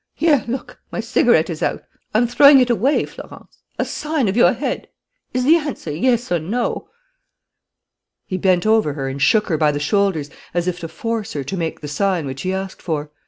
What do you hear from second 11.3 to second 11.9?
her to make the